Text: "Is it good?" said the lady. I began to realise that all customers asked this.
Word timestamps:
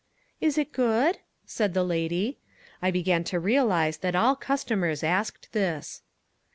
"Is 0.41 0.57
it 0.57 0.71
good?" 0.71 1.19
said 1.45 1.75
the 1.75 1.83
lady. 1.83 2.39
I 2.81 2.89
began 2.89 3.23
to 3.25 3.39
realise 3.39 3.97
that 3.97 4.15
all 4.15 4.35
customers 4.35 5.03
asked 5.03 5.49
this. 5.51 6.01